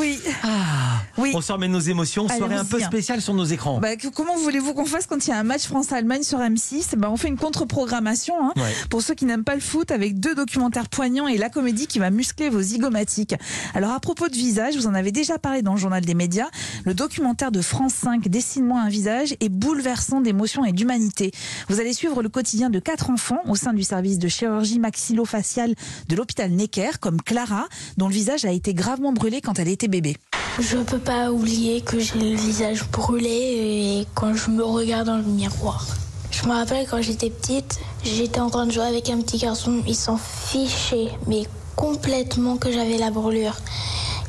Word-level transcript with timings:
Oui. 0.00 0.18
Ah, 0.42 0.79
Oui. 1.20 1.32
On 1.34 1.40
se 1.40 1.52
remet 1.52 1.68
nos 1.68 1.78
émotions. 1.80 2.26
Allez, 2.26 2.38
Soirée 2.38 2.54
un 2.56 2.64
peu 2.64 2.80
spéciale 2.80 3.20
sur 3.20 3.34
nos 3.34 3.44
écrans. 3.44 3.78
Bah, 3.80 3.96
comment 4.14 4.36
voulez-vous 4.36 4.74
qu'on 4.74 4.86
fasse 4.86 5.06
quand 5.06 5.26
il 5.26 5.30
y 5.30 5.32
a 5.32 5.38
un 5.38 5.42
match 5.44 5.66
France-Allemagne 5.66 6.22
sur 6.22 6.38
M6 6.38 6.96
bah, 6.96 7.08
On 7.10 7.16
fait 7.16 7.28
une 7.28 7.36
contre-programmation 7.36 8.34
hein, 8.42 8.52
Ouais. 8.56 8.72
pour 8.88 9.02
ceux 9.02 9.14
qui 9.14 9.24
n'aiment 9.24 9.44
pas 9.44 9.54
le 9.54 9.60
foot 9.60 9.90
avec 9.90 10.18
deux 10.18 10.34
documentaires 10.34 10.88
poignants 10.88 11.28
et 11.28 11.36
la 11.36 11.48
comédie 11.48 11.86
qui 11.86 11.98
va 11.98 12.10
muscler 12.10 12.48
vos 12.48 12.60
zygomatiques. 12.60 13.34
Alors 13.74 13.90
à 13.92 14.00
propos 14.00 14.28
de 14.28 14.34
visage, 14.34 14.76
vous 14.76 14.86
en 14.86 14.94
avez 14.94 15.12
déjà 15.12 15.38
parlé 15.38 15.62
dans 15.62 15.74
le 15.74 15.78
journal 15.78 16.04
des 16.04 16.14
médias, 16.14 16.48
le 16.84 16.94
documentaire 16.94 17.52
de 17.52 17.60
France 17.60 17.94
5 17.94 18.28
Dessine-moi 18.28 18.80
un 18.80 18.88
visage 18.88 19.34
est 19.40 19.48
bouleversant 19.48 20.20
d'émotion 20.20 20.64
et 20.64 20.72
d'humanité. 20.72 21.30
Vous 21.68 21.80
allez 21.80 21.92
suivre 21.92 22.22
le 22.22 22.28
quotidien 22.28 22.70
de 22.70 22.78
quatre 22.78 23.10
enfants 23.10 23.40
au 23.46 23.56
sein 23.56 23.72
du 23.72 23.82
service 23.82 24.18
de 24.18 24.28
chirurgie 24.28 24.78
maxillofaciale 24.78 25.74
de 26.08 26.16
l'hôpital 26.16 26.50
Necker, 26.50 26.98
comme 27.00 27.20
Clara, 27.20 27.66
dont 27.96 28.08
le 28.08 28.14
visage 28.14 28.44
a 28.44 28.52
été 28.52 28.74
gravement 28.74 29.12
brûlé 29.12 29.40
quand 29.40 29.58
elle 29.58 29.68
était 29.68 29.88
bébé. 29.88 30.16
Je 30.60 30.76
peux 30.76 30.98
pas 30.98 31.30
oublier 31.32 31.80
que 31.80 31.98
j'ai 31.98 32.18
le 32.18 32.36
visage 32.36 32.84
brûlé 32.90 33.30
et 33.30 34.06
quand 34.14 34.34
je 34.34 34.50
me 34.50 34.62
regarde 34.62 35.06
dans 35.06 35.16
le 35.16 35.22
miroir. 35.22 35.86
Je 36.30 36.46
me 36.46 36.52
rappelle 36.52 36.86
quand 36.86 37.00
j'étais 37.00 37.30
petite, 37.30 37.80
j'étais 38.04 38.40
en 38.40 38.50
train 38.50 38.66
de 38.66 38.70
jouer 38.70 38.84
avec 38.84 39.08
un 39.08 39.22
petit 39.22 39.38
garçon, 39.38 39.80
il 39.86 39.96
s'en 39.96 40.18
fichait, 40.18 41.08
mais 41.26 41.44
complètement 41.76 42.58
que 42.58 42.70
j'avais 42.70 42.98
la 42.98 43.10
brûlure. 43.10 43.56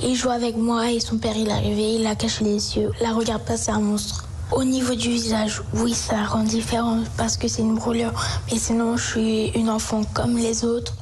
Il 0.01 0.15
jouait 0.15 0.31
avec 0.31 0.55
moi 0.55 0.89
et 0.89 1.01
son 1.01 1.17
père 1.17 1.35
il 1.35 1.49
est 1.49 1.51
arrivé, 1.51 1.95
il 1.95 2.07
a 2.07 2.15
caché 2.15 2.45
les 2.45 2.77
yeux. 2.77 2.91
La 3.01 3.11
regarde 3.11 3.43
pas, 3.43 3.57
c'est 3.57 3.71
un 3.71 3.81
monstre. 3.81 4.23
Au 4.53 4.63
niveau 4.63 4.95
du 4.95 5.09
visage, 5.09 5.61
oui, 5.73 5.93
ça 5.93 6.23
rend 6.23 6.43
différent 6.43 6.99
parce 7.17 7.35
que 7.35 7.49
c'est 7.49 7.61
une 7.61 7.75
brûlure, 7.75 8.13
mais 8.49 8.57
sinon 8.57 8.95
je 8.95 9.05
suis 9.05 9.47
une 9.49 9.69
enfant 9.69 10.03
comme 10.13 10.37
les 10.37 10.63
autres. 10.63 10.93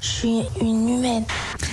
Je 0.00 0.08
suis 0.08 0.42
une 0.60 0.88
humaine. 0.88 1.24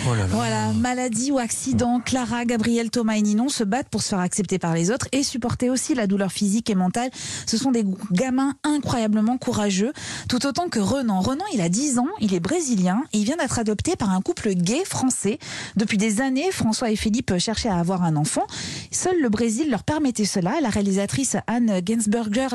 Oh 0.09 0.16
là 0.16 0.21
là. 0.21 0.27
Voilà, 0.29 0.71
maladie 0.73 1.31
ou 1.31 1.38
accident, 1.38 1.99
Clara, 1.99 2.45
Gabriel, 2.45 2.89
Thomas 2.89 3.15
et 3.15 3.21
Ninon 3.21 3.49
se 3.49 3.65
battent 3.65 3.89
pour 3.89 4.02
se 4.02 4.09
faire 4.09 4.20
accepter 4.20 4.57
par 4.57 4.73
les 4.73 4.89
autres 4.89 5.07
et 5.11 5.21
supporter 5.21 5.70
aussi 5.70 5.95
la 5.95 6.07
douleur 6.07 6.32
physique 6.32 6.70
et 6.70 6.76
mentale. 6.76 7.09
Ce 7.45 7.57
sont 7.57 7.71
des 7.71 7.84
gamins 8.13 8.54
incroyablement 8.63 9.37
courageux, 9.37 9.91
tout 10.29 10.45
autant 10.45 10.70
que 10.70 10.79
Renan. 10.79 11.20
Renan, 11.20 11.43
il 11.54 11.59
a 11.59 11.67
10 11.67 11.99
ans, 11.99 12.07
il 12.21 12.34
est 12.34 12.40
brésilien 12.40 13.04
et 13.12 13.17
il 13.17 13.26
vient 13.26 13.35
d'être 13.35 13.59
adopté 13.59 13.98
par 13.98 14.12
un 14.12 14.21
couple 14.21 14.54
gay 14.54 14.85
français. 14.85 15.40
Depuis 15.76 15.98
des 15.98 16.21
années, 16.21 16.51
François 16.51 16.89
et 16.89 16.95
Philippe 16.95 17.37
cherchaient 17.37 17.67
à 17.67 17.77
avoir 17.77 18.04
un 18.04 18.15
enfant. 18.15 18.43
Seul 18.91 19.20
le 19.21 19.27
Brésil 19.27 19.70
leur 19.70 19.84
permettait 19.84 20.26
cela. 20.26 20.54
La 20.62 20.70
réalisatrice 20.70 21.35
Anne 21.48 21.82
Gensberger 21.85 22.48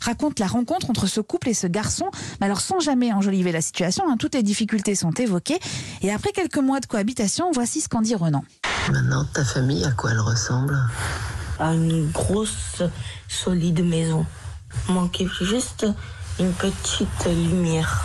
raconte 0.00 0.38
la 0.38 0.46
rencontre 0.46 0.88
entre 0.88 1.06
ce 1.06 1.20
couple 1.20 1.50
et 1.50 1.54
ce 1.54 1.66
garçon, 1.66 2.06
mais 2.40 2.46
alors 2.46 2.62
sans 2.62 2.80
jamais 2.80 3.12
enjoliver 3.12 3.52
la 3.52 3.60
situation. 3.60 4.04
hein, 4.08 4.16
toutes 4.18 4.34
les 4.34 4.42
difficultés 4.42 4.94
sont 4.94 5.12
évoquées. 5.12 5.58
Et 6.00 6.10
après 6.10 6.32
quelques 6.32 6.56
mois 6.56 6.80
de 6.80 6.86
cohabitation, 6.94 7.50
voici 7.52 7.80
ce 7.80 7.88
qu'en 7.88 8.02
dit 8.02 8.14
Renan. 8.14 8.44
Maintenant, 8.92 9.24
ta 9.24 9.44
famille, 9.44 9.84
à 9.84 9.90
quoi 9.90 10.12
elle 10.12 10.20
ressemble? 10.20 10.78
À 11.58 11.74
une 11.74 12.08
grosse, 12.12 12.84
solide 13.26 13.84
maison. 13.84 14.24
Manquait 14.88 15.26
juste 15.40 15.88
une 16.38 16.52
petite 16.52 17.26
lumière. 17.26 18.04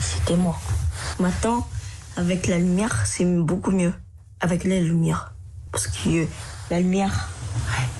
C'était 0.00 0.34
moi. 0.34 0.58
Maintenant, 1.20 1.64
avec 2.16 2.48
la 2.48 2.58
lumière, 2.58 3.06
c'est 3.06 3.24
beaucoup 3.24 3.70
mieux. 3.70 3.94
Avec 4.40 4.64
la 4.64 4.80
lumière. 4.80 5.32
Parce 5.70 5.86
que 5.86 6.26
la 6.72 6.80
lumière, 6.80 7.28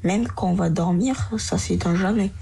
même 0.03 0.27
quand 0.27 0.49
on 0.49 0.55
va 0.55 0.69
dormir, 0.69 1.31
ça 1.39 1.59
s'éteint 1.59 1.95
jamais. 1.95 2.33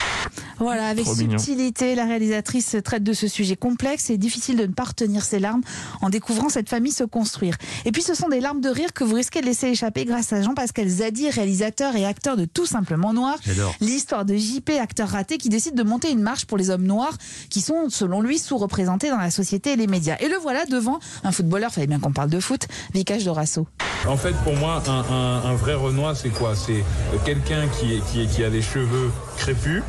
Voilà, 0.63 0.87
avec 0.87 1.05
Trop 1.05 1.15
mignon. 1.17 1.39
subtilité, 1.39 1.95
la 1.95 2.05
réalisatrice 2.05 2.77
traite 2.85 3.03
de 3.03 3.13
ce 3.13 3.29
sujet 3.29 3.57
complexe 3.57 4.11
et 4.11 4.17
difficile 4.19 4.57
de 4.57 4.63
ne 4.67 4.73
pas 4.73 4.85
retenir 4.85 5.25
ses 5.25 5.39
larmes 5.39 5.63
en 6.01 6.09
découvrant 6.11 6.49
cette 6.49 6.69
famille 6.69 6.93
se 6.93 7.05
construire. 7.05 7.57
Et 7.85 7.93
puis 7.93 8.03
ce 8.03 8.15
sont 8.15 8.29
des 8.29 8.41
larmes 8.41 8.61
de 8.61 8.69
rire 8.69 8.93
que 8.93 9.05
vous 9.05 9.15
risquez 9.15 9.41
de 9.41 9.47
laisser 9.47 9.67
échapper 9.69 10.05
grâce 10.05 10.33
à 10.33 10.41
Jean-Pascal 10.43 10.89
Zadi, 10.89 11.31
réalisateur 11.31 11.97
et 11.97 12.05
acteur 12.07 12.37
de 12.37 12.45
Tout 12.45 12.67
simplement 12.67 13.13
Noir. 13.13 13.37
J'adore. 13.45 13.75
L'histoire 13.81 14.25
de 14.25 14.37
JP, 14.37 14.71
acteur 14.81 15.09
raté, 15.09 15.39
qui 15.39 15.49
décide 15.49 15.75
de 15.75 15.83
monter 15.83 16.11
une 16.11 16.23
marche 16.23 16.45
pour 16.47 16.57
les 16.59 16.71
hommes 16.71 16.85
noirs 16.85 17.17
qui 17.51 17.61
sont, 17.61 17.89
selon 17.91 18.21
lui, 18.21 18.39
sous-représentés 18.39 19.11
dans 19.11 19.19
la 19.19 19.31
société 19.31 19.73
et 19.73 19.77
les 19.77 19.87
médias. 19.87 20.17
Et 20.21 20.29
le 20.29 20.37
voilà 20.37 20.65
devant 20.67 20.99
un 21.25 21.33
footballeur, 21.33 21.73
fallait 21.73 21.87
bien 21.87 21.99
qu'on 21.99 22.13
parle 22.13 22.31
de 22.31 22.41
foot, 22.41 22.67
Vicage 22.95 23.25
Dorasso. 23.25 23.67
En 24.07 24.17
fait, 24.17 24.35
pour 24.45 24.55
moi, 24.57 24.83
un, 24.87 24.93
un- 24.93 25.51
un 25.51 25.55
vrai 25.55 25.75
Renoir, 25.75 26.17
c'est 26.17 26.29
quoi? 26.31 26.55
C'est 26.57 26.83
quelqu'un 27.25 27.67
qui, 27.69 27.95
est- 27.95 28.01
qui, 28.11 28.21
est- 28.23 28.27
qui 28.27 28.45
a 28.45 28.49
les 28.49 28.63
cheveux 28.63 29.11
crépus, 29.37 29.83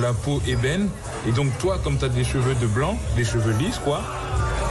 la 0.00 0.12
peau 0.12 0.40
ébène. 0.46 0.88
Et 1.26 1.32
donc, 1.32 1.46
toi, 1.58 1.78
comme 1.82 1.98
tu 1.98 2.04
as 2.04 2.08
des 2.08 2.24
cheveux 2.24 2.54
de 2.54 2.66
blanc, 2.66 2.98
des 3.16 3.24
cheveux 3.24 3.52
lisses, 3.52 3.78
quoi, 3.78 4.00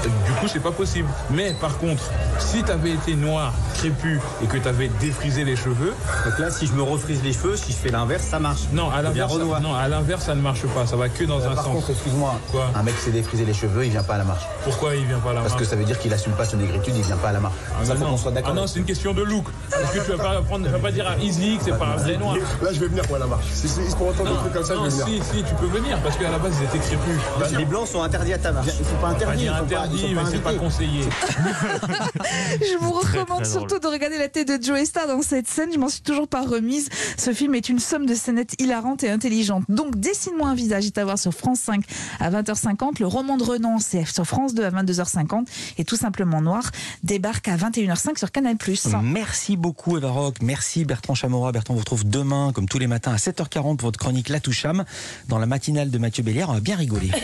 euh, 0.06 0.08
du 0.26 0.32
coup, 0.40 0.48
c'est 0.48 0.62
pas 0.62 0.72
possible. 0.72 1.10
Mais 1.30 1.54
par 1.60 1.78
contre, 1.78 2.04
si 2.40 2.64
tu 2.64 2.72
avais 2.72 2.92
été 2.92 3.16
noir, 3.16 3.54
crépus, 3.82 4.20
et 4.44 4.46
que 4.46 4.58
tu 4.58 4.68
avais 4.68 4.90
défrisé 5.00 5.44
les 5.44 5.56
cheveux, 5.56 5.94
Donc 6.26 6.38
là, 6.40 6.52
si 6.52 6.68
je 6.68 6.74
me 6.74 6.84
refrise 6.84 7.24
les 7.24 7.34
cheveux, 7.34 7.56
si 7.58 7.72
je 7.72 7.78
fais 7.78 7.90
l'inverse, 7.90 8.24
ça 8.24 8.38
marche. 8.40 8.62
non, 8.74 8.92
à 8.92 9.02
devient 9.02 9.20
l'inverse, 9.22 9.34
ça, 9.54 9.60
non, 9.60 9.74
à 9.76 9.88
l'inverse, 9.88 10.24
ça 10.26 10.36
ne 10.36 10.42
marche 10.42 10.66
pas. 10.68 10.86
Ça 10.86 10.96
va 10.96 11.10
que 11.10 11.24
dans 11.24 11.44
un 11.46 11.56
Par 11.56 11.64
sens. 11.66 11.74
contre, 11.74 11.90
excuse-moi, 11.90 12.36
Quoi 12.52 12.70
un 12.76 12.84
mec 12.84 12.96
s'est 12.98 13.12
défrisé 13.12 13.44
les 13.44 13.54
cheveux, 13.56 13.86
il 13.86 13.92
vient 13.92 14.04
pas 14.04 14.16
à 14.16 14.18
la 14.20 14.24
marche. 14.24 14.44
Pourquoi 14.64 14.96
il 14.96 15.06
vient 15.06 15.18
pas 15.20 15.34
là 15.34 15.42
Parce 15.42 15.56
que 15.56 15.66
ça 15.66 15.76
veut 15.76 15.84
dire 15.84 15.98
qu'il 16.00 16.14
assume 16.14 16.34
pas 16.34 16.46
son 16.46 16.58
négritude, 16.58 16.94
il 16.96 17.04
vient 17.04 17.18
pas 17.18 17.30
à 17.30 17.32
la 17.34 17.40
marche. 17.40 17.56
Ah, 17.72 17.84
ça, 17.86 17.96
faut 17.96 18.04
non. 18.04 18.12
qu'on 18.12 18.18
soit 18.18 18.32
d'accord. 18.32 18.52
Ah 18.54 18.60
non, 18.60 18.68
c'est 18.68 18.80
une 18.80 18.86
question 18.86 19.14
de 19.14 19.24
look. 19.24 19.46
Parce 19.72 19.92
que 19.94 20.00
tu 20.00 20.12
vas 20.12 20.18
pas, 20.24 20.42
prendre, 20.42 20.66
tu 20.66 20.72
vas 20.72 20.80
pas 20.80 20.92
dire 20.92 21.08
à 21.08 21.18
Easy 21.18 21.58
que 21.58 21.64
c'est 21.66 21.78
pas 21.78 21.88
un 21.88 21.96
vrai 21.96 22.18
noir. 22.18 22.36
Là, 22.62 22.70
je 22.74 22.80
vais 22.80 22.88
venir 22.88 23.04
pour 23.08 23.18
la 23.18 23.26
marche. 23.26 23.46
Si 23.54 23.68
c'est 23.68 23.96
pour 23.98 24.10
entendre 24.10 24.30
des 24.32 24.38
trucs 24.38 24.54
comme 24.54 24.64
ça, 24.64 24.76
non, 24.76 24.86
je 24.90 24.96
vais 24.98 25.04
venir. 25.04 25.24
si, 25.24 25.38
si, 25.38 25.44
tu 25.44 25.56
peux 25.56 25.66
venir, 25.68 25.98
parce 26.04 26.18
qu'à 26.18 26.30
la 26.30 26.38
base, 26.38 26.54
ils 26.62 26.66
étaient 26.66 26.86
crépus. 26.86 27.20
Bah, 27.40 27.48
les 27.58 27.66
blancs 27.66 27.88
sont 27.88 28.04
interdits 28.04 28.34
à 28.34 28.38
ta 28.38 28.52
marche. 28.52 28.68
Ils 28.80 28.86
sont 28.86 28.96
pas 29.02 29.08
interdits. 29.10 29.44
ils 29.44 29.48
sont 29.48 29.54
pas- 29.54 29.60
ils 29.60 29.64
interdit, 29.74 30.00
sont 30.02 30.08
mais 30.14 30.22
c'est 30.32 30.44
pas 30.44 30.54
conseillé. 30.54 31.02
Je 32.62 32.78
vous 32.80 32.92
recommande 32.92 33.44
très 33.44 33.58
surtout 33.72 33.88
de 33.88 33.94
regarder 33.94 34.18
la 34.18 34.28
tête 34.28 34.50
de 34.50 34.62
Joe 34.62 34.84
Star 34.84 35.08
dans 35.08 35.22
cette 35.22 35.48
scène. 35.48 35.70
Je 35.74 35.80
m'en 35.80 35.88
suis 35.88 36.02
toujours 36.02 36.28
pas 36.28 36.42
remise. 36.42 36.90
Ce 37.18 37.32
film 37.32 37.56
est 37.56 37.70
une 37.70 37.80
somme 37.80 38.06
de 38.06 38.14
scénettes 38.14 38.54
hilarantes 38.60 39.04
et 39.04 39.10
intelligentes. 39.10 39.64
Donc, 39.70 39.98
Dessine-moi 39.98 40.50
un 40.50 40.56
visage 40.56 40.86
est 40.86 40.98
à 40.98 41.06
voir 41.06 41.18
sur 41.18 41.34
France 41.34 41.60
5 41.60 41.86
à 42.20 42.30
20h50. 42.32 43.00
Le 43.00 43.08
roman 43.08 43.38
de 43.38 43.44
Renan, 43.44 43.80
c'est 43.80 44.04
sur 44.06 44.26
France 44.26 44.54
2 44.56 44.66
à 44.66 44.72
22h50. 44.72 45.46
Et 45.78 45.86
tout 45.86 45.96
simplement 45.96 46.42
Noir 46.42 46.70
débarque 47.04 47.48
à 47.48 47.56
21h05 47.56 48.18
sur 48.18 48.32
Canal+. 48.32 48.58
Merci 49.04 49.56
beaucoup 49.56 49.98
Eva 49.98 50.10
Rock, 50.10 50.38
merci 50.42 50.84
Bertrand 50.84 51.16
Chamora. 51.16 51.54
Bertrand 51.54 51.74
vous 51.74 51.80
retrouve 51.80 52.06
demain, 52.06 52.52
comme 52.54 52.68
tous 52.68 52.80
les 52.80 52.88
matins, 52.88 53.14
à 53.14 53.18
7h40 53.18 53.78
pour 53.78 53.88
votre 53.88 54.00
chronique 54.00 54.28
La 54.28 54.42
Toucham. 54.42 54.84
Dans 55.30 55.40
la 55.40 55.46
matinale 55.46 55.92
de 55.92 55.98
Mathieu 55.98 56.24
Bélière, 56.24 56.50
on 56.50 56.54
va 56.54 56.60
bien 56.60 56.76
rigoler. 56.76 57.12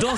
Dans 0.00 0.16